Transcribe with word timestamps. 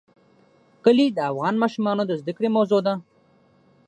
کلي 0.83 1.07
د 1.11 1.19
افغان 1.31 1.55
ماشومانو 1.63 2.03
د 2.07 2.11
زده 2.21 2.33
کړې 2.37 2.49
موضوع 2.57 2.81
ده. 2.87 2.93